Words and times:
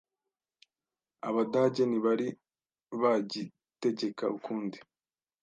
Abadage 1.27 1.83
ntibari 1.87 2.27
bagitegeka 3.01 4.25
ukundi. 4.37 4.77